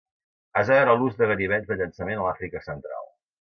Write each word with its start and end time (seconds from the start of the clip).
Es 0.61 0.71
va 0.71 0.77
veure 0.79 0.93
l"ús 0.95 1.19
de 1.19 1.27
ganivets 1.33 1.69
de 1.73 1.77
llançament 1.83 2.23
a 2.23 2.25
l'Àfrica 2.29 2.63
central. 2.71 3.07